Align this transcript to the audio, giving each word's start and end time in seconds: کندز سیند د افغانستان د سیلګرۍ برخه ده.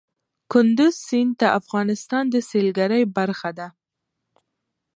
کندز 0.51 0.93
سیند 1.07 1.31
د 1.41 1.43
افغانستان 1.59 2.23
د 2.33 2.35
سیلګرۍ 2.49 3.03
برخه 3.17 3.49
ده. 3.57 3.67